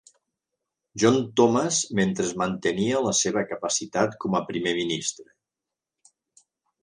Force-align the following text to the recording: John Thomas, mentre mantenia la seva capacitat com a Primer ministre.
John 1.01 1.17
Thomas, 1.39 1.81
mentre 1.99 2.29
mantenia 2.43 3.01
la 3.07 3.13
seva 3.19 3.43
capacitat 3.51 4.17
com 4.23 4.37
a 4.39 4.43
Primer 4.49 4.73
ministre. 4.81 5.29